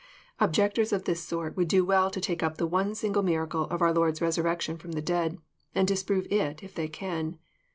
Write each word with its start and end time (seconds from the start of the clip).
Objectors 0.39 0.91
of 0.91 1.03
this 1.03 1.21
sort 1.21 1.55
would 1.55 1.67
do 1.67 1.85
well 1.85 2.09
to 2.09 2.19
tike 2.19 2.41
up 2.41 2.57
the 2.57 2.65
one 2.65 2.95
single 2.95 3.21
miracle 3.21 3.65
of 3.65 3.83
our 3.83 3.93
Lord's 3.93 4.19
resurrection 4.19 4.75
from 4.77 4.93
the 4.93 4.99
dead, 5.03 5.37
and 5.75 5.87
disprove 5.87 6.25
it 6.31 6.63
if 6.63 6.73
they 6.73 6.87
can. 6.87 7.37